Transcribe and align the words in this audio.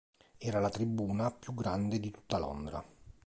Era 0.39 0.59
la 0.59 0.69
tribuna 0.71 1.29
più 1.29 1.53
grande 1.53 1.99
di 1.99 2.09
tutta 2.09 2.39
Londra. 2.39 2.83